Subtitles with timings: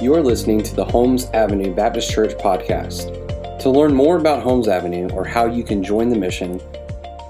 [0.00, 3.58] You're listening to the Holmes Avenue Baptist Church podcast.
[3.58, 6.58] To learn more about Holmes Avenue or how you can join the mission,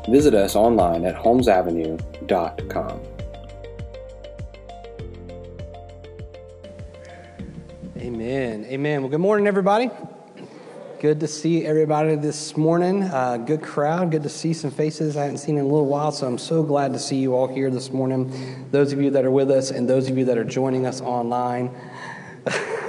[0.08, 3.00] visit us online at holmesavenue.com.
[7.96, 8.64] Amen.
[8.66, 9.00] Amen.
[9.02, 9.90] Well, good morning, everybody.
[11.00, 13.02] Good to see everybody this morning.
[13.02, 14.12] Uh, good crowd.
[14.12, 16.12] Good to see some faces I haven't seen in a little while.
[16.12, 18.68] So I'm so glad to see you all here this morning.
[18.70, 21.00] Those of you that are with us and those of you that are joining us
[21.00, 21.74] online.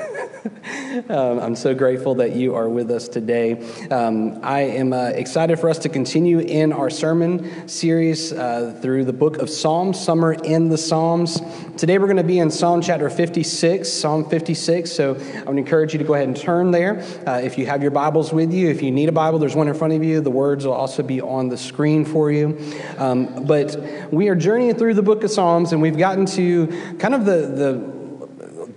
[1.09, 3.63] Um, I'm so grateful that you are with us today.
[3.89, 9.05] Um, I am uh, excited for us to continue in our sermon series uh, through
[9.05, 11.41] the book of Psalms, Summer in the Psalms.
[11.77, 14.91] Today we're going to be in Psalm chapter 56, Psalm 56.
[14.91, 17.02] So I would encourage you to go ahead and turn there.
[17.25, 19.69] Uh, if you have your Bibles with you, if you need a Bible, there's one
[19.69, 20.19] in front of you.
[20.19, 22.58] The words will also be on the screen for you.
[22.97, 26.67] Um, but we are journeying through the book of Psalms, and we've gotten to
[26.99, 28.00] kind of the, the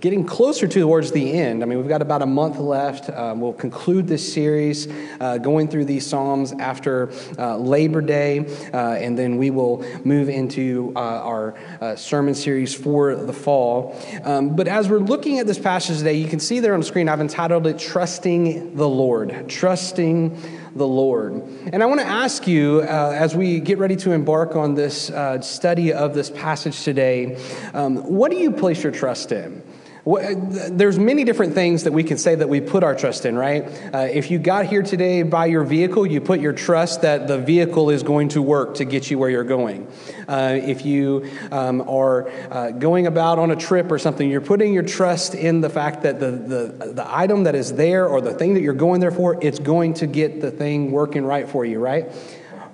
[0.05, 1.63] getting closer towards the end.
[1.63, 3.09] I mean, we've got about a month left.
[3.09, 4.87] Um, we'll conclude this series
[5.19, 10.29] uh, going through these Psalms after uh, Labor Day, uh, and then we will move
[10.29, 11.55] into uh, our
[11.97, 13.99] sermon series for the fall.
[14.23, 16.85] Um, but as we're looking at this passage today, you can see there on the
[16.85, 19.49] screen, I've entitled it Trusting the Lord.
[19.49, 20.37] Trusting
[20.75, 21.33] the Lord.
[21.73, 25.09] And I want to ask you, uh, as we get ready to embark on this
[25.09, 27.41] uh, study of this passage today,
[27.73, 29.63] um, what do you place your trust in?
[30.05, 33.63] There's many different things that we can say that we put our trust in, right?
[33.91, 37.39] Uh, if you got here today by your vehicle, you put your trust that the
[37.39, 39.87] vehicle is going to work to get you where you're going.
[40.27, 44.73] Uh, if you um, are uh, going about on a trip or something, you're putting
[44.73, 48.33] your trust in the fact that the, the, the item that is there or the
[48.33, 51.65] thing that you're going there for, it's going to get the thing working right for
[51.65, 52.13] you, right?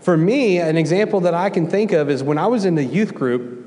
[0.01, 2.83] For me, an example that I can think of is when I was in the
[2.83, 3.60] youth group,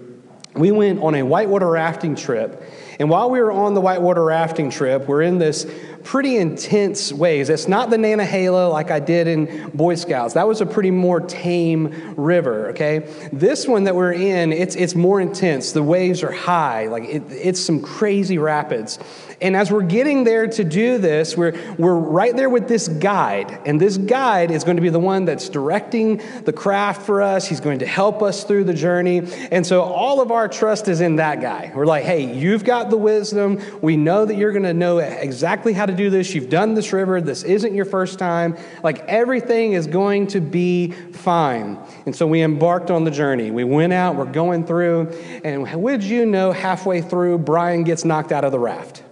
[0.54, 2.62] we went on a whitewater rafting trip
[2.98, 5.66] and while we were on the whitewater rafting trip, we're in this
[6.04, 7.48] pretty intense ways.
[7.48, 10.34] It's not the Nantahala like I did in Boy Scouts.
[10.34, 13.09] That was a pretty more tame river, okay?
[13.32, 15.72] This one that we're in, it's, it's more intense.
[15.72, 16.87] The waves are high.
[16.87, 18.98] Like it, it's some crazy rapids.
[19.41, 23.60] And as we're getting there to do this, we're, we're right there with this guide.
[23.66, 27.47] And this guide is going to be the one that's directing the craft for us.
[27.47, 29.22] He's going to help us through the journey.
[29.50, 31.72] And so all of our trust is in that guy.
[31.75, 33.60] We're like, hey, you've got the wisdom.
[33.81, 36.34] We know that you're going to know exactly how to do this.
[36.34, 37.21] You've done this river.
[37.21, 38.56] This isn't your first time.
[38.82, 41.78] Like everything is going to be fine.
[42.06, 43.50] And so we embarked on the journey.
[43.50, 45.09] We went out, we're going through.
[45.44, 49.03] And would you know, halfway through, Bryan gets knocked out of the raft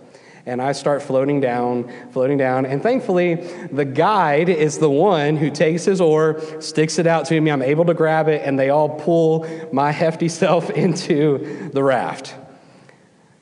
[0.46, 2.66] and I start floating down, floating down.
[2.66, 3.36] And thankfully,
[3.70, 7.50] the guide is the one who takes his oar, sticks it out to me.
[7.50, 12.34] I'm able to grab it, and they all pull my hefty self into the raft.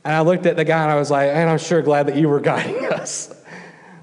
[0.04, 2.16] And I looked at the guy and I was like, and I'm sure glad that
[2.16, 3.34] you were guiding us.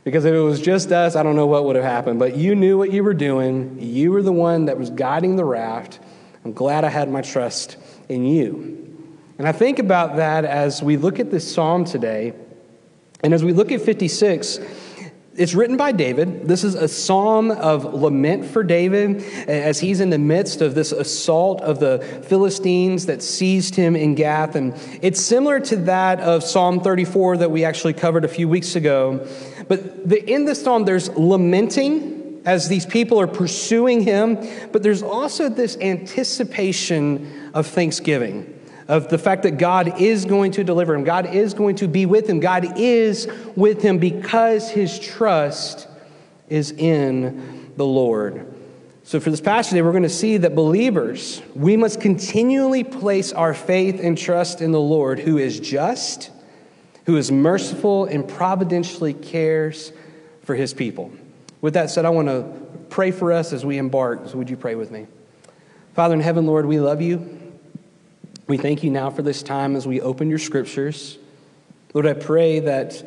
[0.03, 2.19] Because if it was just us, I don't know what would have happened.
[2.19, 3.77] But you knew what you were doing.
[3.81, 5.99] You were the one that was guiding the raft.
[6.45, 7.75] I'm glad I had my trust
[8.07, 8.77] in you.
[9.37, 12.33] And I think about that as we look at this psalm today.
[13.21, 14.59] And as we look at 56,
[15.37, 16.47] it's written by David.
[16.47, 20.91] This is a psalm of lament for David as he's in the midst of this
[20.91, 24.55] assault of the Philistines that seized him in Gath.
[24.55, 28.75] And it's similar to that of Psalm 34 that we actually covered a few weeks
[28.75, 29.27] ago.
[29.67, 34.39] But the, in this psalm, there's lamenting as these people are pursuing him,
[34.71, 38.56] but there's also this anticipation of thanksgiving
[38.87, 42.05] of the fact that God is going to deliver him, God is going to be
[42.05, 45.87] with him, God is with him because his trust
[46.49, 48.53] is in the Lord.
[49.03, 53.31] So, for this passage today, we're going to see that believers, we must continually place
[53.31, 56.29] our faith and trust in the Lord, who is just,
[57.05, 59.93] who is merciful, and providentially cares
[60.43, 61.09] for his people.
[61.61, 62.43] With that said, I want to
[62.89, 64.27] pray for us as we embark.
[64.27, 65.07] So, would you pray with me?
[65.93, 67.36] Father in heaven, Lord, we love you.
[68.47, 71.17] We thank you now for this time as we open your scriptures.
[71.93, 73.05] Lord, I pray that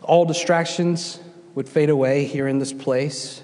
[0.00, 1.18] all distractions
[1.56, 3.42] would fade away here in this place.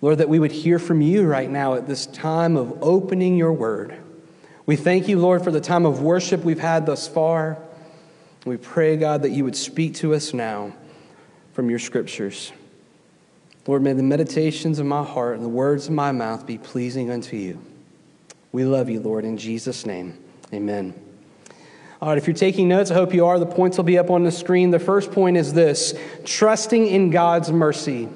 [0.00, 3.52] Lord, that we would hear from you right now at this time of opening your
[3.52, 3.98] word.
[4.64, 7.58] We thank you, Lord, for the time of worship we've had thus far.
[8.46, 10.72] We pray, God, that you would speak to us now
[11.52, 12.50] from your scriptures.
[13.66, 17.10] Lord, may the meditations of my heart and the words of my mouth be pleasing
[17.10, 17.60] unto you.
[18.54, 20.16] We love you, Lord, in Jesus' name.
[20.52, 20.94] Amen.
[22.00, 23.36] All right, if you're taking notes, I hope you are.
[23.40, 24.70] The points will be up on the screen.
[24.70, 25.92] The first point is this
[26.24, 28.08] trusting in God's mercy.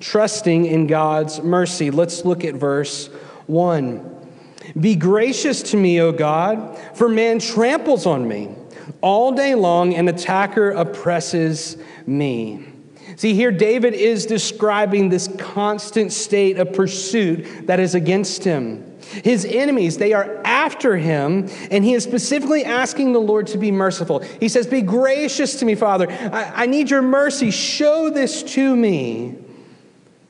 [0.00, 1.92] Trusting in God's mercy.
[1.92, 3.10] Let's look at verse
[3.46, 4.28] 1.
[4.80, 8.56] Be gracious to me, O God, for man tramples on me.
[9.02, 11.76] All day long, an attacker oppresses
[12.08, 12.66] me.
[13.14, 18.95] See, here David is describing this constant state of pursuit that is against him.
[19.12, 23.70] His enemies, they are after him, and he is specifically asking the Lord to be
[23.70, 24.20] merciful.
[24.40, 26.10] He says, Be gracious to me, Father.
[26.10, 27.50] I, I need your mercy.
[27.50, 29.36] Show this to me.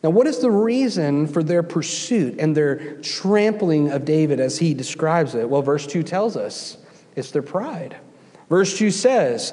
[0.03, 4.75] Now, what is the reason for their pursuit and their trampling of David as he
[4.75, 5.49] describes it?
[5.49, 6.77] Well, verse 2 tells us
[7.17, 7.97] it's their pride.
[8.49, 9.53] Verse 2 says,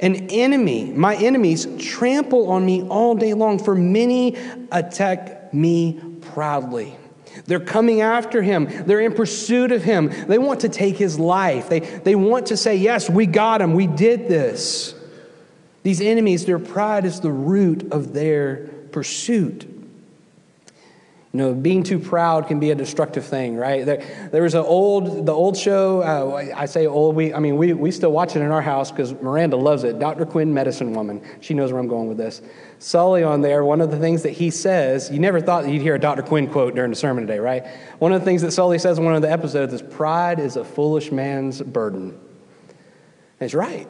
[0.00, 4.36] An enemy, my enemies, trample on me all day long, for many
[4.70, 6.96] attack me proudly.
[7.44, 8.66] They're coming after him.
[8.86, 10.12] They're in pursuit of him.
[10.26, 11.68] They want to take his life.
[11.68, 13.74] They, they want to say, Yes, we got him.
[13.74, 14.94] We did this.
[15.82, 19.75] These enemies, their pride is the root of their pursuit.
[21.36, 23.84] You know, being too proud can be a destructive thing, right?
[23.84, 26.00] There, there was an old, the old show.
[26.00, 27.14] Uh, I say old.
[27.14, 29.98] We, I mean, we, we still watch it in our house because Miranda loves it.
[29.98, 30.24] Dr.
[30.24, 31.20] Quinn, Medicine Woman.
[31.42, 32.40] She knows where I'm going with this.
[32.78, 33.66] Sully on there.
[33.66, 36.22] One of the things that he says, you never thought you'd hear a Dr.
[36.22, 37.66] Quinn quote during the sermon today, right?
[37.98, 40.56] One of the things that Sully says in one of the episodes is, "Pride is
[40.56, 43.86] a foolish man's burden." And he's right.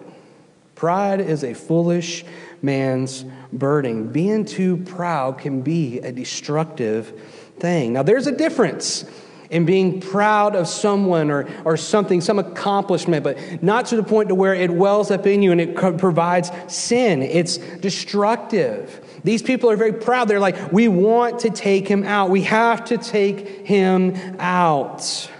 [0.74, 2.24] Pride is a foolish
[2.66, 4.12] man's burden.
[4.12, 7.18] Being too proud can be a destructive
[7.58, 7.94] thing.
[7.94, 9.06] Now, there's a difference
[9.50, 14.28] in being proud of someone or, or something, some accomplishment, but not to the point
[14.28, 17.22] to where it wells up in you and it provides sin.
[17.22, 19.20] It's destructive.
[19.24, 20.28] These people are very proud.
[20.28, 22.30] They're like, we want to take him out.
[22.30, 25.30] We have to take him out.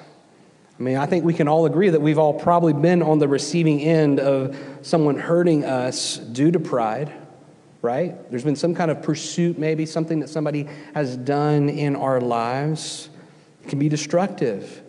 [0.78, 3.28] I mean, I think we can all agree that we've all probably been on the
[3.28, 7.12] receiving end of someone hurting us due to pride
[7.87, 8.29] right?
[8.31, 13.09] There's been some kind of pursuit, maybe something that somebody has done in our lives.
[13.62, 14.83] It can be destructive.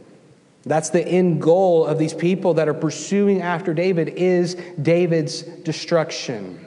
[0.66, 6.66] That's the end goal of these people that are pursuing after David is David's destruction.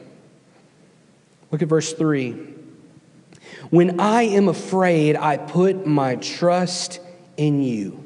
[1.50, 2.30] Look at verse 3.
[3.70, 7.00] When I am afraid, I put my trust
[7.36, 8.04] in you.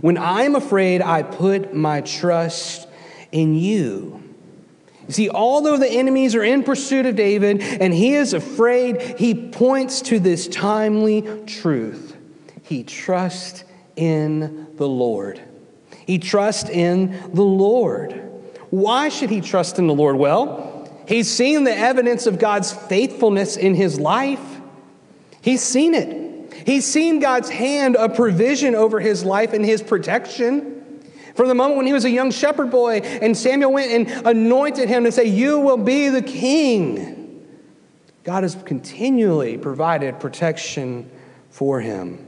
[0.00, 2.88] When I am afraid, I put my trust
[3.30, 4.23] in you.
[5.06, 9.34] You see, although the enemies are in pursuit of David and he is afraid, he
[9.34, 12.16] points to this timely truth.
[12.62, 13.64] He trusts
[13.96, 15.40] in the Lord.
[16.06, 18.12] He trusts in the Lord.
[18.70, 20.16] Why should he trust in the Lord?
[20.16, 24.40] Well, he's seen the evidence of God's faithfulness in his life.
[25.42, 26.54] He's seen it.
[26.66, 30.73] He's seen God's hand of provision over his life and his protection.
[31.34, 34.88] From the moment when he was a young shepherd boy and Samuel went and anointed
[34.88, 37.46] him to say, You will be the king.
[38.22, 41.10] God has continually provided protection
[41.50, 42.26] for him.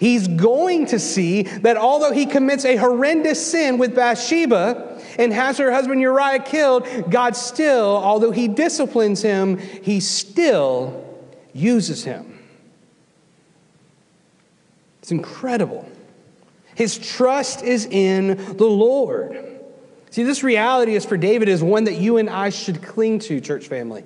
[0.00, 5.58] He's going to see that although he commits a horrendous sin with Bathsheba and has
[5.58, 11.04] her husband Uriah killed, God still, although he disciplines him, he still
[11.52, 12.38] uses him.
[15.00, 15.88] It's incredible.
[16.76, 19.42] His trust is in the Lord.
[20.10, 23.40] See, this reality is for David is one that you and I should cling to,
[23.40, 24.04] church family.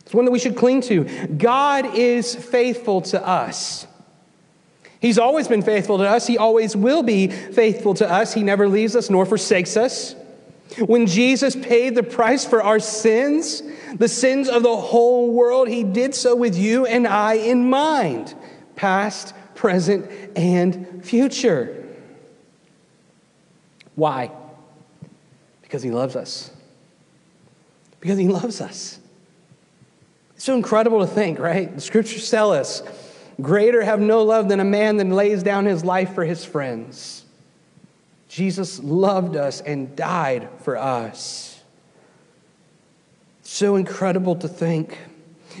[0.00, 1.04] It's one that we should cling to.
[1.26, 3.86] God is faithful to us.
[5.00, 6.26] He's always been faithful to us.
[6.26, 8.32] He always will be faithful to us.
[8.32, 10.14] He never leaves us nor forsakes us.
[10.78, 13.62] When Jesus paid the price for our sins,
[13.96, 18.34] the sins of the whole world, he did so with you and I in mind,
[18.76, 21.81] past, present, and future.
[23.94, 24.30] Why?
[25.62, 26.50] Because he loves us.
[28.00, 28.98] Because he loves us.
[30.34, 31.72] It's so incredible to think, right?
[31.74, 32.82] The scriptures tell us
[33.40, 37.24] greater have no love than a man that lays down his life for his friends.
[38.28, 41.60] Jesus loved us and died for us.
[43.42, 44.98] So incredible to think.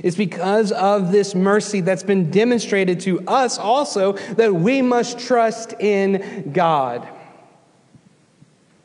[0.02, 5.74] It's because of this mercy that's been demonstrated to us also that we must trust
[5.78, 7.06] in God.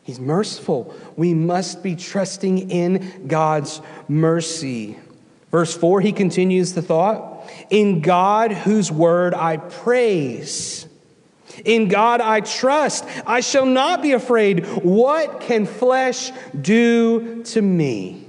[0.08, 0.96] He's merciful.
[1.18, 4.98] We must be trusting in God's mercy.
[5.52, 10.88] Verse 4, he continues the thought In God, whose word I praise.
[11.66, 13.04] In God I trust.
[13.26, 14.66] I shall not be afraid.
[14.78, 18.26] What can flesh do to me?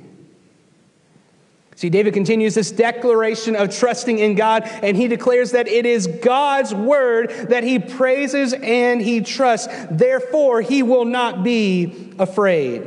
[1.78, 6.08] See, David continues this declaration of trusting in God, and he declares that it is
[6.08, 9.68] God's word that he praises and he trusts.
[9.88, 12.85] Therefore, he will not be afraid.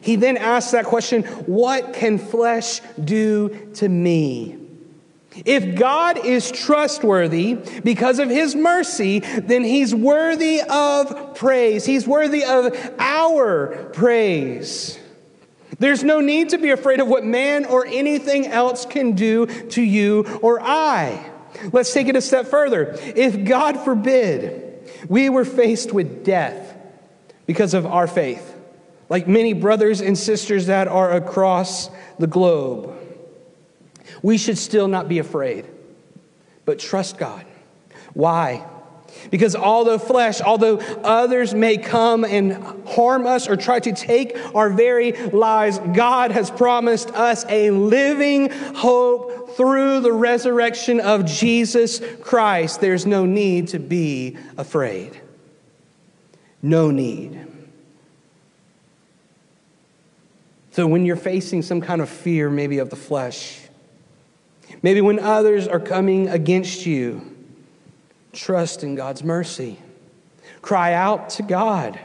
[0.00, 4.58] He then asks that question What can flesh do to me?
[5.44, 11.84] If God is trustworthy because of his mercy, then he's worthy of praise.
[11.84, 14.98] He's worthy of our praise.
[15.78, 19.82] There's no need to be afraid of what man or anything else can do to
[19.82, 21.30] you or I.
[21.72, 22.96] Let's take it a step further.
[23.00, 26.76] If God forbid we were faced with death
[27.46, 28.54] because of our faith,
[29.08, 32.96] like many brothers and sisters that are across the globe,
[34.22, 35.66] we should still not be afraid,
[36.64, 37.44] but trust God.
[38.14, 38.66] Why?
[39.30, 42.52] Because although flesh, although others may come and
[42.86, 48.50] harm us or try to take our very lives, God has promised us a living
[48.50, 52.80] hope through the resurrection of Jesus Christ.
[52.80, 55.20] There's no need to be afraid.
[56.62, 57.46] No need.
[60.72, 63.60] So when you're facing some kind of fear, maybe of the flesh,
[64.82, 67.33] maybe when others are coming against you,
[68.34, 69.78] Trust in God's mercy.
[70.60, 71.98] Cry out to God.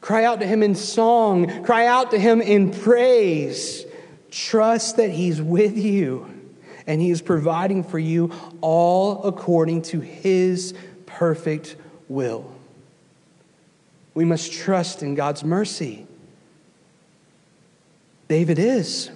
[0.00, 1.64] Cry out to Him in song.
[1.64, 3.84] Cry out to Him in praise.
[4.30, 6.28] Trust that He's with you
[6.86, 10.74] and He is providing for you all according to His
[11.06, 11.76] perfect
[12.08, 12.52] will.
[14.14, 16.06] We must trust in God's mercy.
[18.28, 19.10] David is.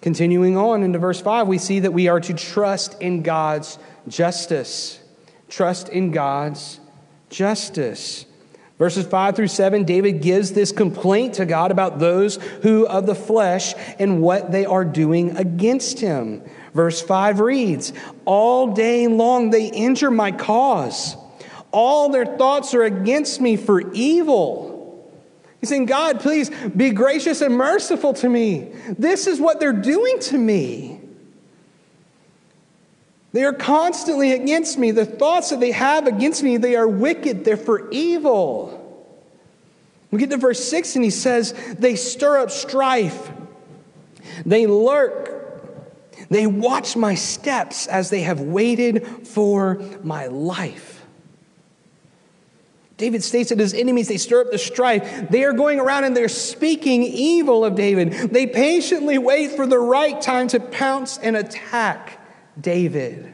[0.00, 3.78] Continuing on into verse 5, we see that we are to trust in God's
[4.08, 5.00] justice.
[5.48, 6.80] Trust in God's
[7.28, 8.26] justice.
[8.78, 13.14] Verses 5 through 7, David gives this complaint to God about those who of the
[13.14, 16.42] flesh and what they are doing against him.
[16.74, 17.92] Verse 5 reads,
[18.24, 21.16] All day long they injure my cause.
[21.70, 24.72] All their thoughts are against me for evil.
[25.60, 28.72] He's saying, God, please be gracious and merciful to me.
[28.98, 31.01] This is what they're doing to me.
[33.32, 34.90] They are constantly against me.
[34.90, 37.44] The thoughts that they have against me, they are wicked.
[37.44, 38.78] They're for evil.
[40.10, 43.30] We get to verse 6 and he says, They stir up strife.
[44.44, 45.30] They lurk.
[46.28, 51.04] They watch my steps as they have waited for my life.
[52.98, 55.28] David states that his enemies, they stir up the strife.
[55.30, 58.12] They are going around and they're speaking evil of David.
[58.12, 62.21] They patiently wait for the right time to pounce and attack.
[62.60, 63.32] David.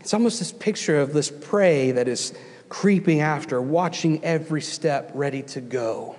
[0.00, 2.32] It's almost this picture of this prey that is
[2.68, 6.16] creeping after, watching every step, ready to go.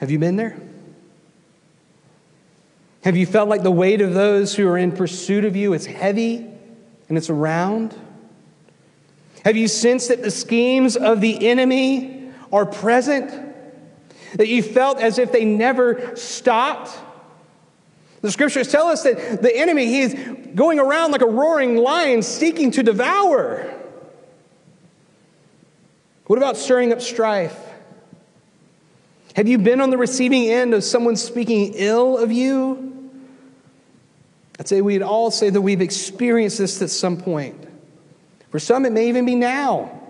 [0.00, 0.60] Have you been there?
[3.04, 5.86] Have you felt like the weight of those who are in pursuit of you is
[5.86, 6.36] heavy
[7.08, 7.94] and it's around?
[9.44, 13.51] Have you sensed that the schemes of the enemy are present?
[14.34, 16.90] That you felt as if they never stopped.
[18.20, 20.14] The scriptures tell us that the enemy, he's
[20.54, 23.72] going around like a roaring lion seeking to devour.
[26.26, 27.58] What about stirring up strife?
[29.34, 33.10] Have you been on the receiving end of someone speaking ill of you?
[34.58, 37.56] I'd say we'd all say that we've experienced this at some point.
[38.50, 40.00] For some, it may even be now.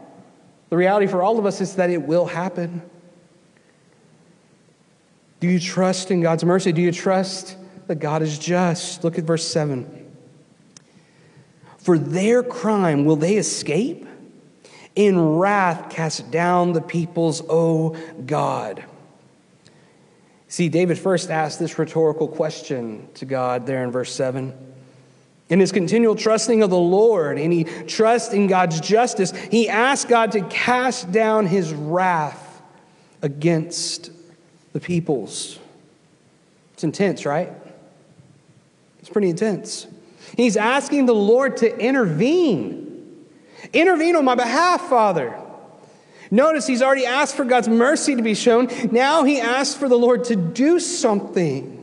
[0.69, 2.83] The reality for all of us is that it will happen.
[5.43, 6.71] Do you trust in God's mercy?
[6.71, 7.57] Do you trust
[7.89, 9.03] that God is just?
[9.03, 10.13] Look at verse 7.
[11.79, 14.07] For their crime will they escape?
[14.95, 18.85] In wrath cast down the peoples, O God.
[20.47, 24.57] See, David first asked this rhetorical question to God there in verse 7.
[25.49, 30.07] In his continual trusting of the Lord and he trusts in God's justice, he asked
[30.07, 32.63] God to cast down his wrath
[33.23, 34.13] against
[34.73, 35.59] the peoples.
[36.75, 37.53] It's intense, right?
[39.01, 39.87] It's pretty intense.
[40.37, 43.27] He's asking the Lord to intervene.
[43.73, 45.39] Intervene on my behalf, Father.
[46.31, 48.69] Notice he's already asked for God's mercy to be shown.
[48.91, 51.79] Now he asks for the Lord to do something.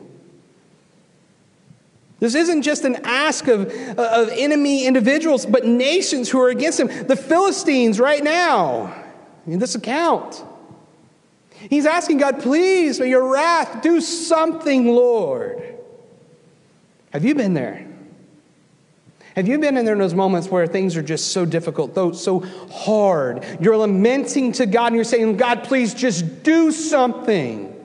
[2.19, 6.87] This isn't just an ask of, of enemy individuals, but nations who are against him.
[7.07, 8.93] The Philistines, right now,
[9.47, 10.43] in this account.
[11.69, 15.61] He's asking God, please, may your wrath do something, Lord.
[17.11, 17.85] Have you been there?
[19.35, 22.11] Have you been in there in those moments where things are just so difficult, though
[22.11, 22.39] so
[22.71, 23.45] hard?
[23.59, 27.75] You're lamenting to God and you're saying, God, please just do something.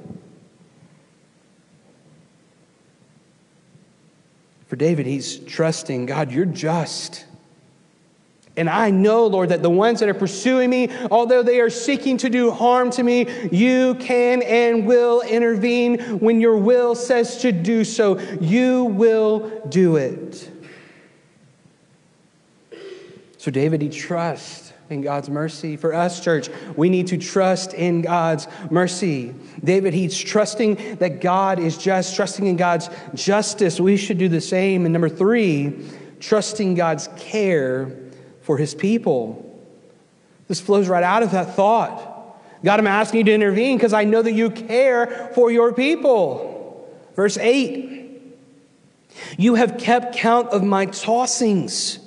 [4.66, 7.25] For David, he's trusting God, you're just.
[8.56, 12.16] And I know, Lord, that the ones that are pursuing me, although they are seeking
[12.18, 17.50] to do harm to me, you can and will intervene when your will says to
[17.50, 18.20] do so.
[18.40, 20.50] You will do it.
[23.38, 25.76] So, David, he trusts in God's mercy.
[25.76, 29.34] For us, church, we need to trust in God's mercy.
[29.62, 33.80] David, he's trusting that God is just, trusting in God's justice.
[33.80, 34.84] We should do the same.
[34.87, 35.76] And number three,
[36.20, 38.03] trusting God's care
[38.45, 39.41] for his people.
[40.47, 42.13] This flows right out of that thought.
[42.63, 46.89] God, I'm asking you to intervene because I know that you care for your people.
[47.17, 48.23] Verse 8
[49.37, 51.99] You have kept count of my tossings,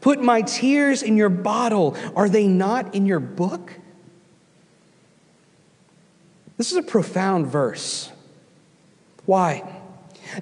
[0.00, 1.96] put my tears in your bottle.
[2.14, 3.72] Are they not in your book?
[6.56, 8.10] This is a profound verse.
[9.26, 9.75] Why?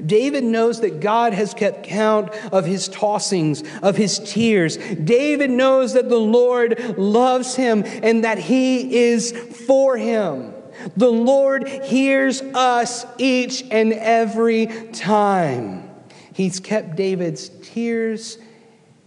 [0.04, 4.76] David knows that God has kept count of his tossings, of his tears.
[4.76, 9.32] David knows that the Lord loves him and that he is
[9.66, 10.52] for him.
[10.96, 15.90] The Lord hears us each and every time.
[16.32, 18.38] He's kept David's tears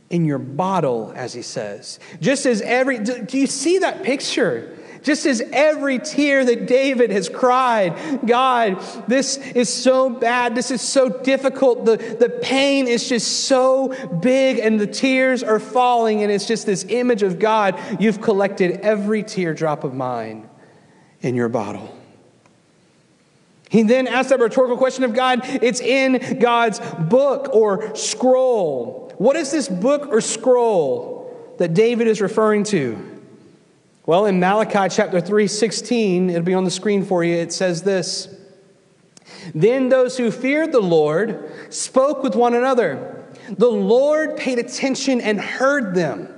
[0.10, 2.00] in your bottle, as he says.
[2.22, 4.77] Just as every, do you see that picture?
[5.08, 10.54] Just as every tear that David has cried, God, this is so bad.
[10.54, 11.86] This is so difficult.
[11.86, 16.66] The, the pain is just so big, and the tears are falling, and it's just
[16.66, 17.80] this image of God.
[18.02, 20.50] You've collected every teardrop of mine
[21.22, 21.98] in your bottle.
[23.70, 25.40] He then asks that rhetorical question of God.
[25.46, 29.14] It's in God's book or scroll.
[29.20, 33.17] What is this book or scroll that David is referring to?
[34.08, 37.84] Well, in Malachi chapter 3, 16, it'll be on the screen for you, it says
[37.84, 38.34] this
[39.54, 43.26] Then those who feared the Lord spoke with one another.
[43.50, 46.30] The Lord paid attention and heard them,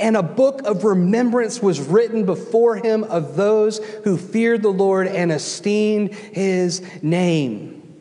[0.00, 5.06] and a book of remembrance was written before him of those who feared the Lord
[5.06, 8.00] and esteemed his name.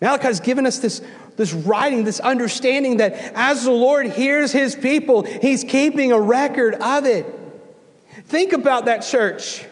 [0.00, 1.02] Malachi has given us this
[1.36, 6.74] this writing, this understanding that as the Lord hears his people, he's keeping a record
[6.74, 7.39] of it.
[8.30, 9.66] Think about that church.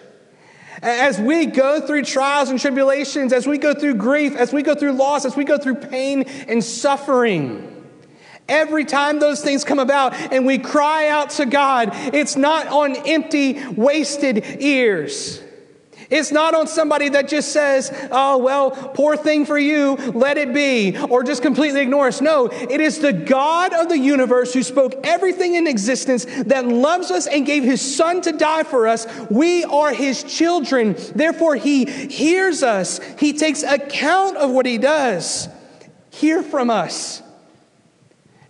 [0.83, 4.75] As we go through trials and tribulations, as we go through grief, as we go
[4.75, 7.87] through loss, as we go through pain and suffering,
[8.49, 12.97] every time those things come about and we cry out to God, it's not on
[13.07, 15.41] empty, wasted ears.
[16.11, 20.55] It's not on somebody that just says, oh, well, poor thing for you, let it
[20.55, 22.23] be, or just completely ignore us.
[22.23, 27.11] No, it is the God of the universe who spoke everything in existence that loves
[27.11, 29.07] us and gave his son to die for us.
[29.31, 30.97] We are his children.
[31.15, 35.49] Therefore, he hears us, he takes account of what he does.
[36.11, 37.23] Hear from us.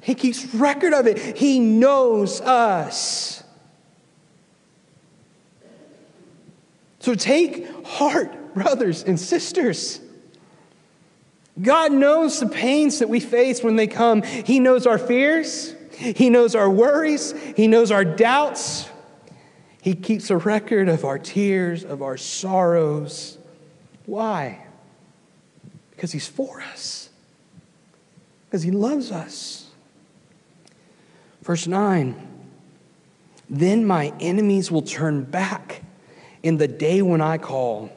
[0.00, 3.37] He keeps record of it, he knows us.
[7.00, 10.00] So take heart, brothers and sisters.
[11.60, 14.22] God knows the pains that we face when they come.
[14.22, 18.88] He knows our fears, He knows our worries, He knows our doubts.
[19.80, 23.38] He keeps a record of our tears, of our sorrows.
[24.06, 24.66] Why?
[25.90, 27.10] Because He's for us,
[28.46, 29.70] because He loves us.
[31.42, 32.14] Verse 9
[33.48, 35.82] Then my enemies will turn back
[36.48, 37.90] in the day when I call.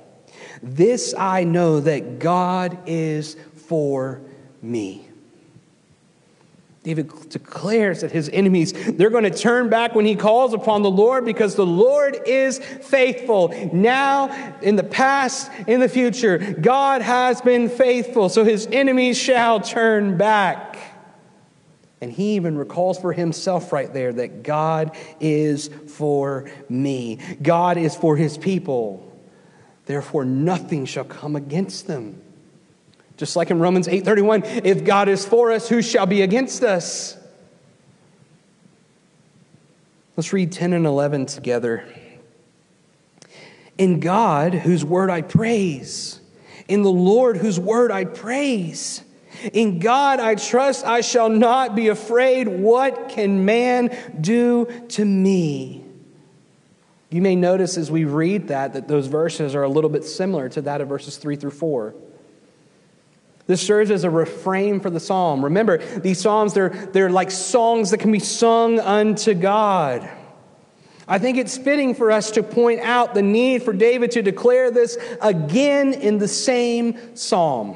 [0.62, 4.22] This I know that God is for
[4.62, 5.08] me.
[6.84, 10.90] David declares that his enemies, they're going to turn back when he calls upon the
[10.90, 13.54] Lord because the Lord is faithful.
[13.72, 19.62] Now, in the past, in the future, God has been faithful, so his enemies shall
[19.62, 20.78] turn back.
[22.02, 27.20] And he even recalls for himself right there that God is for me.
[27.42, 29.08] God is for his people.
[29.86, 32.20] Therefore, nothing shall come against them.
[33.18, 37.18] Just like in Romans 8:31, if God is for us, who shall be against us?
[40.18, 41.84] Let's read 10 and 11 together.
[43.78, 46.20] In God, whose word I praise,
[46.68, 49.04] in the Lord, whose word I praise.
[49.54, 52.48] In God I trust, I shall not be afraid.
[52.48, 55.84] What can man do to me?
[57.10, 60.48] You may notice as we read that that those verses are a little bit similar
[60.50, 61.94] to that of verses 3 through 4.
[63.48, 65.44] This serves as a refrain for the psalm.
[65.44, 70.10] Remember, these psalms, they're, they're like songs that can be sung unto God.
[71.06, 74.72] I think it's fitting for us to point out the need for David to declare
[74.72, 77.76] this again in the same psalm.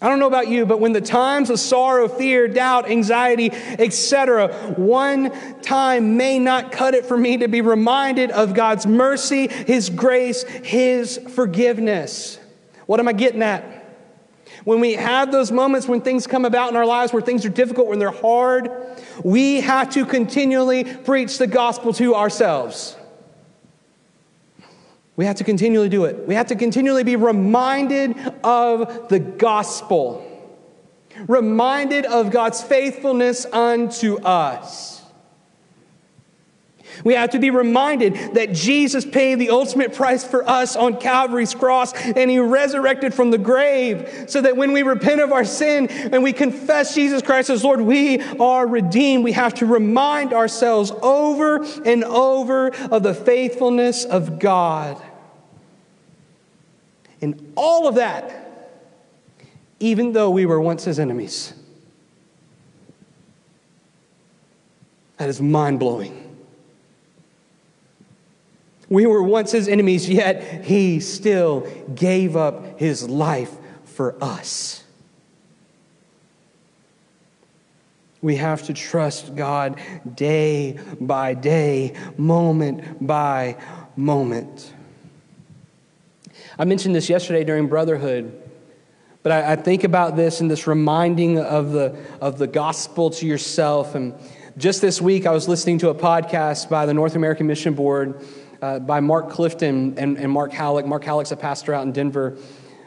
[0.00, 4.54] I don't know about you, but when the times of sorrow, fear, doubt, anxiety, etc.,
[4.76, 5.32] one
[5.62, 10.42] time may not cut it for me to be reminded of God's mercy, His grace,
[10.42, 12.38] His forgiveness.
[12.84, 13.72] What am I getting at?
[14.64, 17.50] When we have those moments when things come about in our lives where things are
[17.50, 18.70] difficult, when they're hard,
[19.24, 22.96] we have to continually preach the gospel to ourselves.
[25.16, 26.28] We have to continually do it.
[26.28, 30.22] We have to continually be reminded of the gospel,
[31.26, 34.96] reminded of God's faithfulness unto us.
[37.04, 41.54] We have to be reminded that Jesus paid the ultimate price for us on Calvary's
[41.54, 45.88] cross and he resurrected from the grave so that when we repent of our sin
[45.88, 49.24] and we confess Jesus Christ as Lord, we are redeemed.
[49.24, 55.00] We have to remind ourselves over and over of the faithfulness of God.
[57.20, 58.46] And all of that,
[59.80, 61.54] even though we were once his enemies.
[65.16, 66.22] That is mind blowing.
[68.88, 73.52] We were once his enemies, yet he still gave up his life
[73.84, 74.84] for us.
[78.22, 79.80] We have to trust God
[80.14, 83.56] day by day, moment by
[83.96, 84.72] moment.
[86.58, 88.32] I mentioned this yesterday during Brotherhood,
[89.22, 93.26] but I, I think about this and this reminding of the, of the gospel to
[93.26, 93.94] yourself.
[93.94, 94.14] And
[94.56, 98.24] just this week, I was listening to a podcast by the North American Mission Board
[98.62, 100.86] uh, by Mark Clifton and, and Mark Hallock.
[100.86, 102.38] Mark Hallock's a pastor out in Denver.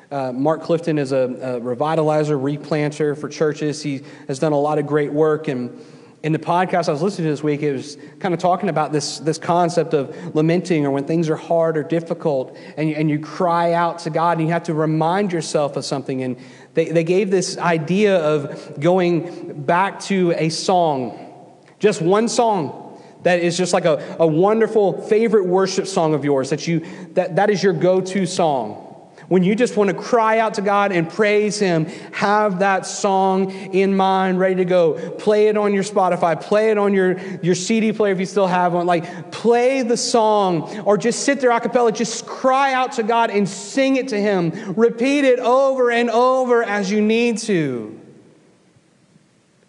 [0.09, 3.83] Uh, Mark Clifton is a, a, revitalizer, replanter for churches.
[3.83, 5.47] He has done a lot of great work.
[5.47, 5.79] And
[6.21, 8.91] in the podcast I was listening to this week, it was kind of talking about
[8.91, 13.09] this, this concept of lamenting or when things are hard or difficult and you, and
[13.09, 16.21] you cry out to God and you have to remind yourself of something.
[16.21, 16.37] And
[16.73, 23.39] they, they gave this idea of going back to a song, just one song that
[23.39, 27.49] is just like a, a wonderful favorite worship song of yours that you that, that
[27.49, 28.88] is your go-to song
[29.29, 33.51] when you just want to cry out to god and praise him have that song
[33.51, 34.93] in mind ready to go.
[35.11, 38.47] Play it on your spotify play it on your, your cd player if you still
[38.47, 38.85] have one.
[38.85, 43.29] Like play the song or just sit there a cappella just cry out to god
[43.29, 44.73] and sing it to him.
[44.75, 47.99] Repeat it over and over as you need to.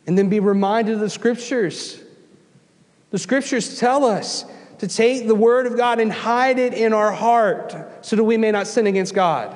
[0.06, 2.02] And then be reminded of the scriptures.
[3.10, 4.44] The scriptures tell us
[4.80, 8.38] to take the word of God and hide it in our heart so that we
[8.38, 9.54] may not sin against God.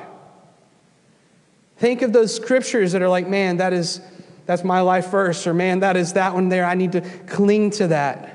[1.79, 4.03] Think of those scriptures that are like, man, that is
[4.45, 6.67] that's my life verse, or man, that is that one there.
[6.67, 8.31] I need to cling to that.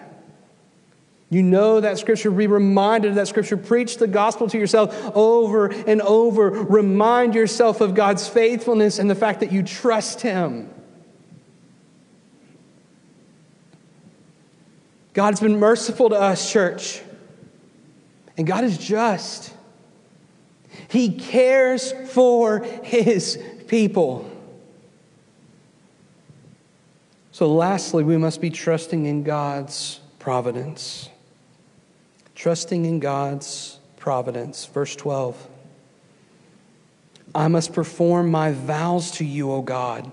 [1.29, 3.55] You know that scripture, be reminded of that scripture.
[3.55, 6.49] Preach the gospel to yourself over and over.
[6.49, 10.73] Remind yourself of God's faithfulness and the fact that you trust Him.
[15.13, 17.01] God's been merciful to us, church.
[18.37, 19.53] And God is just.
[20.87, 24.29] He cares for his people.
[27.31, 31.09] So, lastly, we must be trusting in God's providence.
[32.35, 34.65] Trusting in God's providence.
[34.65, 35.47] Verse 12
[37.35, 40.11] I must perform my vows to you, O God.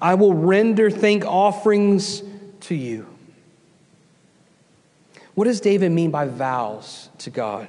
[0.00, 2.22] I will render thank offerings
[2.60, 3.13] to you.
[5.34, 7.68] What does David mean by vows to God?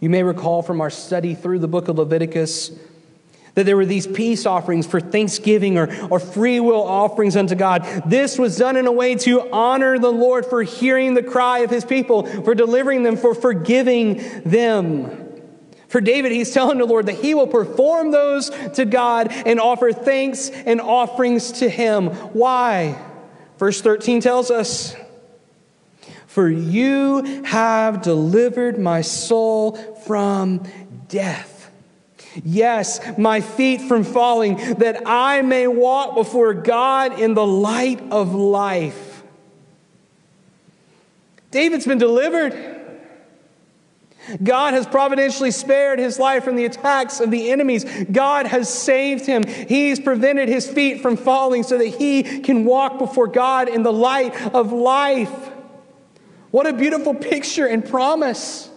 [0.00, 2.70] You may recall from our study through the book of Leviticus
[3.54, 7.84] that there were these peace offerings for thanksgiving or, or free will offerings unto God.
[8.04, 11.70] This was done in a way to honor the Lord for hearing the cry of
[11.70, 15.22] his people, for delivering them, for forgiving them.
[15.88, 19.90] For David, he's telling the Lord that he will perform those to God and offer
[19.92, 22.08] thanks and offerings to him.
[22.34, 23.02] Why?
[23.58, 24.94] Verse 13 tells us
[26.36, 30.62] for you have delivered my soul from
[31.08, 31.70] death.
[32.44, 38.34] Yes, my feet from falling, that I may walk before God in the light of
[38.34, 39.22] life.
[41.52, 42.52] David's been delivered.
[44.42, 47.86] God has providentially spared his life from the attacks of the enemies.
[48.12, 49.42] God has saved him.
[49.46, 53.92] He's prevented his feet from falling so that he can walk before God in the
[53.92, 55.54] light of life.
[56.56, 58.70] What a beautiful picture and promise.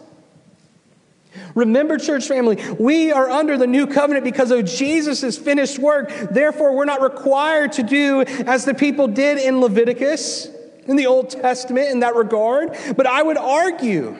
[1.55, 6.11] Remember, church family, we are under the new covenant because of Jesus' finished work.
[6.29, 10.49] Therefore, we're not required to do as the people did in Leviticus,
[10.87, 12.77] in the Old Testament, in that regard.
[12.97, 14.17] But I would argue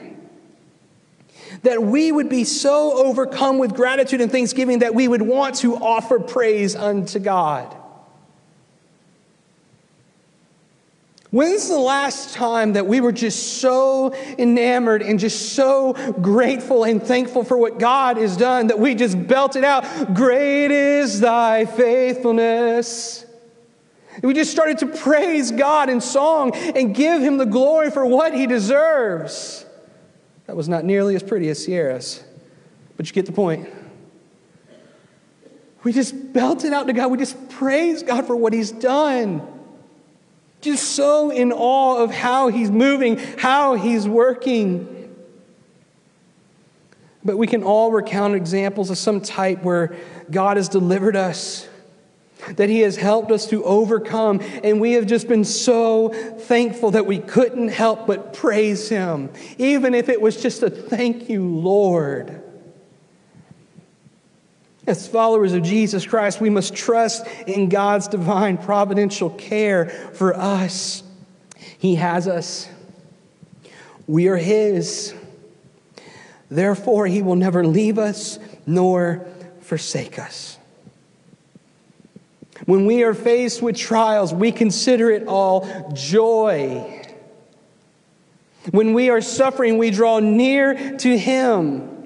[1.63, 5.75] that we would be so overcome with gratitude and thanksgiving that we would want to
[5.75, 7.75] offer praise unto God.
[11.31, 17.01] When's the last time that we were just so enamored and just so grateful and
[17.01, 23.25] thankful for what God has done that we just belted out, Great is thy faithfulness?
[24.23, 28.33] We just started to praise God in song and give him the glory for what
[28.33, 29.65] he deserves.
[30.47, 32.23] That was not nearly as pretty as Sierra's,
[32.97, 33.69] but you get the point.
[35.83, 37.11] We just belted out to God.
[37.11, 39.58] We just praise God for what he's done.
[40.61, 44.95] Just so in awe of how he's moving, how he's working.
[47.23, 49.95] But we can all recount examples of some type where
[50.29, 51.67] God has delivered us,
[52.55, 57.05] that he has helped us to overcome, and we have just been so thankful that
[57.05, 62.41] we couldn't help but praise him, even if it was just a thank you, Lord.
[64.89, 71.03] As followers of Jesus Christ, we must trust in God's divine providential care for us.
[71.77, 72.67] He has us,
[74.07, 75.13] we are His.
[76.49, 79.27] Therefore, He will never leave us nor
[79.61, 80.57] forsake us.
[82.65, 87.05] When we are faced with trials, we consider it all joy.
[88.71, 91.98] When we are suffering, we draw near to Him.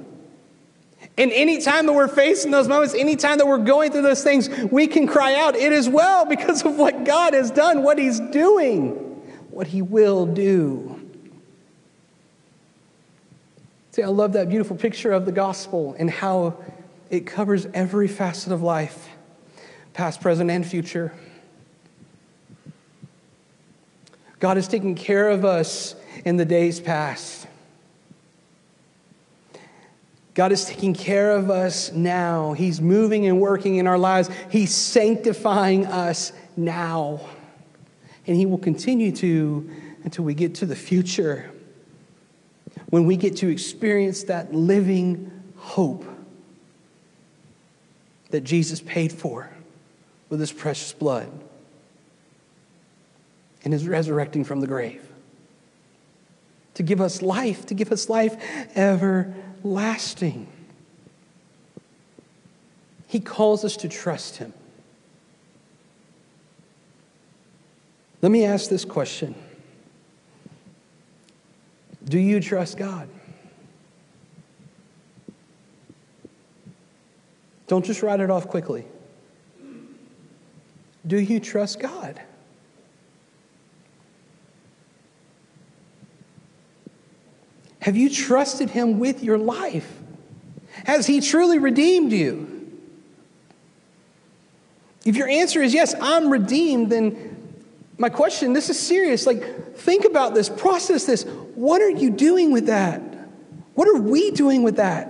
[1.17, 4.87] And anytime that we're facing those moments, anytime that we're going through those things, we
[4.87, 8.91] can cry out, It is well because of what God has done, what He's doing,
[9.51, 10.99] what He will do.
[13.91, 16.57] See, I love that beautiful picture of the gospel and how
[17.11, 19.07] it covers every facet of life,
[19.93, 21.13] past, present, and future.
[24.39, 25.95] God has taken care of us
[26.25, 27.42] in the days past.
[30.33, 32.53] God is taking care of us now.
[32.53, 34.29] He's moving and working in our lives.
[34.49, 37.21] He's sanctifying us now.
[38.25, 39.69] And He will continue to
[40.03, 41.49] until we get to the future
[42.89, 46.05] when we get to experience that living hope
[48.29, 49.49] that Jesus paid for
[50.29, 51.29] with His precious blood
[53.63, 55.07] and is resurrecting from the grave
[56.73, 58.35] to give us life, to give us life
[58.75, 60.47] ever lasting.
[63.07, 64.53] He calls us to trust Him.
[68.21, 69.35] Let me ask this question
[72.05, 73.09] Do you trust God?
[77.67, 78.85] Don't just write it off quickly.
[81.05, 82.21] Do you trust God?
[87.83, 89.99] Have you trusted Him with your life?
[90.85, 92.71] Has He truly redeemed you?
[95.03, 97.35] If your answer is yes, I'm redeemed, then
[97.97, 99.27] my question, this is serious.
[99.27, 101.23] Like, think about this, process this.
[101.55, 103.01] What are you doing with that?
[103.73, 105.09] What are we doing with that?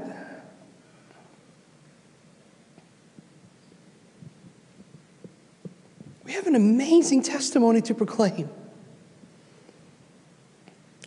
[6.23, 8.49] We have an amazing testimony to proclaim.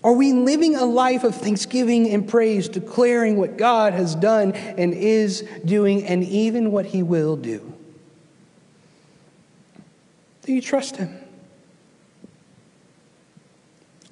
[0.06, 4.94] Are we living a life of thanksgiving and praise, declaring what God has done and
[4.94, 7.74] is doing, and even what He will do?
[10.42, 11.12] Do you trust Him?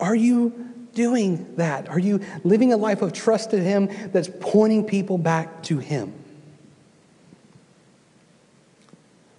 [0.01, 1.89] Are you doing that?
[1.89, 6.13] Are you living a life of trust in Him that's pointing people back to Him?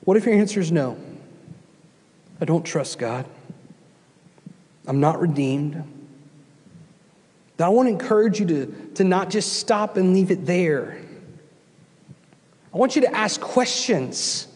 [0.05, 0.97] What if your answer is no?
[2.39, 3.25] I don't trust God.
[4.87, 5.91] I'm not redeemed.
[7.63, 11.01] I want to encourage you to, to not just stop and leave it there.
[12.73, 14.47] I want you to ask questions.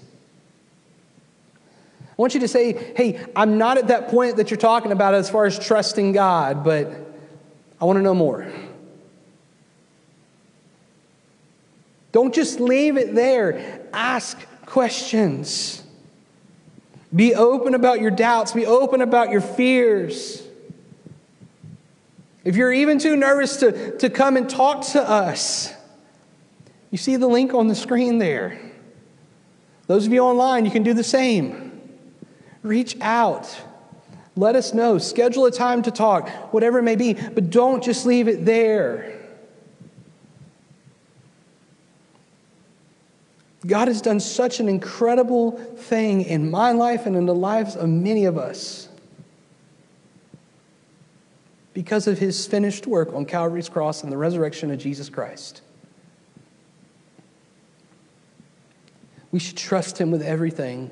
[1.64, 5.14] I want you to say, hey, I'm not at that point that you're talking about
[5.14, 6.92] as far as trusting God, but
[7.80, 8.52] I want to know more.
[12.12, 13.88] Don't just leave it there.
[13.94, 15.82] Ask questions.
[17.16, 20.44] Be open about your doubts, be open about your fears.
[22.44, 25.74] If you're even too nervous to, to come and talk to us,
[26.92, 28.60] you see the link on the screen there.
[29.88, 31.82] Those of you online, you can do the same.
[32.64, 33.62] Reach out.
[34.36, 34.98] Let us know.
[34.98, 39.16] Schedule a time to talk, whatever it may be, but don't just leave it there.
[43.66, 47.90] God has done such an incredible thing in my life and in the lives of
[47.90, 48.89] many of us.
[51.74, 55.62] Because of his finished work on Calvary's cross and the resurrection of Jesus Christ.
[59.32, 60.90] We should trust him with everything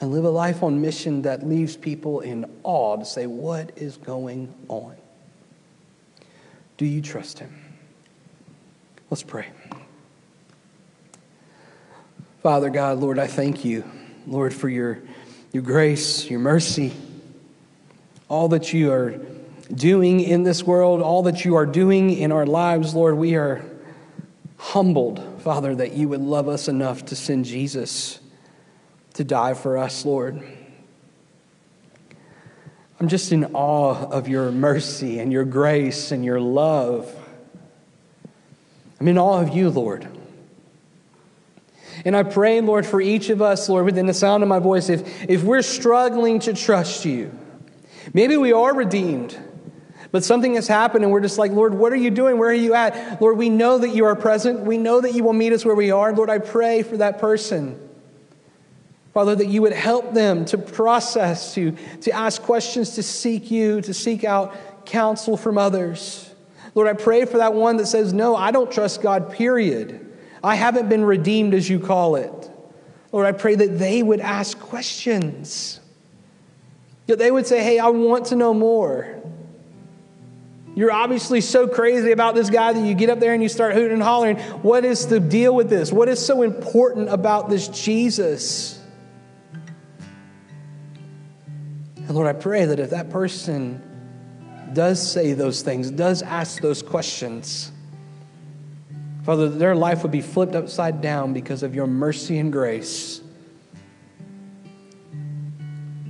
[0.00, 3.96] and live a life on mission that leaves people in awe to say, What is
[3.98, 4.96] going on?
[6.76, 7.54] Do you trust him?
[9.10, 9.48] Let's pray.
[12.42, 13.84] Father God, Lord, I thank you,
[14.26, 14.98] Lord, for your,
[15.52, 16.92] your grace, your mercy,
[18.28, 19.14] all that you are
[19.72, 23.16] doing in this world, all that you are doing in our lives, Lord.
[23.16, 23.64] We are
[24.56, 28.20] humbled, Father, that you would love us enough to send Jesus
[29.14, 30.42] to die for us, Lord.
[33.00, 37.14] I'm just in awe of your mercy and your grace and your love.
[39.00, 40.08] I'm in awe of you, Lord.
[42.04, 44.88] And I pray, Lord, for each of us, Lord, within the sound of my voice,
[44.88, 47.32] if, if we're struggling to trust you,
[48.12, 49.36] maybe we are redeemed,
[50.14, 52.38] but something has happened and we're just like, Lord, what are you doing?
[52.38, 53.20] Where are you at?
[53.20, 54.60] Lord, we know that you are present.
[54.60, 56.12] We know that you will meet us where we are.
[56.12, 57.76] Lord, I pray for that person.
[59.12, 61.72] Father, that you would help them to process, to,
[62.02, 66.32] to ask questions, to seek you, to seek out counsel from others.
[66.76, 70.16] Lord, I pray for that one that says, No, I don't trust God, period.
[70.44, 72.50] I haven't been redeemed as you call it.
[73.10, 75.80] Lord, I pray that they would ask questions.
[77.08, 79.20] That they would say, Hey, I want to know more.
[80.74, 83.74] You're obviously so crazy about this guy that you get up there and you start
[83.74, 84.38] hooting and hollering.
[84.62, 85.92] What is the deal with this?
[85.92, 88.80] What is so important about this Jesus?
[91.96, 93.82] And Lord, I pray that if that person
[94.72, 97.70] does say those things, does ask those questions,
[99.22, 103.20] Father, that their life would be flipped upside down because of your mercy and grace.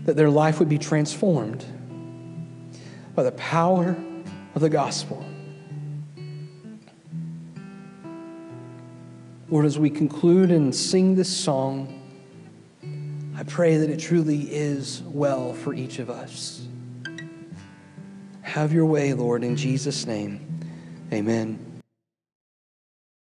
[0.05, 1.65] That their life would be transformed
[3.15, 3.97] by the power
[4.55, 5.25] of the gospel.
[9.51, 12.01] Lord, as we conclude and sing this song,
[13.37, 16.67] I pray that it truly is well for each of us.
[18.43, 20.61] Have your way, Lord, in Jesus' name.
[21.13, 21.64] Amen.